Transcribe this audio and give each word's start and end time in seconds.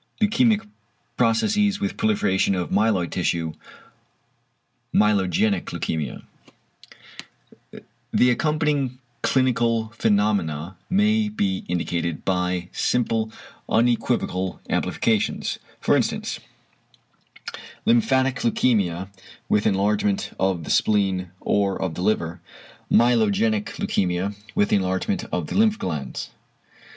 =leukæmic 0.19 0.67
processes 1.15 1.79
with 1.79 1.95
proliferation 1.95 2.55
of 2.55 2.71
myeloid 2.71 3.11
tissue=: 3.11 3.51
"~myelogenic 4.95 5.65
leukæmia~." 5.65 6.23
The 8.11 8.31
accompanying 8.31 8.97
clinical 9.21 9.89
phenomena 9.89 10.75
may 10.89 11.29
be 11.29 11.65
indicated 11.67 12.25
by 12.25 12.69
simple 12.71 13.31
unequivocal 13.69 14.59
amplifications, 14.71 15.59
for 15.79 15.95
instance, 15.95 16.39
"lymphatic 17.85 18.37
leukæmia 18.39 19.07
with 19.49 19.67
enlargement 19.67 20.31
of 20.39 20.63
the 20.63 20.71
spleen 20.71 21.29
or 21.41 21.79
of 21.79 21.93
the 21.93 22.01
liver"; 22.01 22.41
"myelogenic 22.91 23.65
leukæmia 23.75 24.35
with 24.55 24.73
enlargement 24.73 25.25
of 25.31 25.45
the 25.45 25.55
lymph 25.55 25.77
glands," 25.77 26.21
&c. 26.21 26.29